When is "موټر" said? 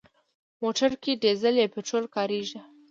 0.61-0.91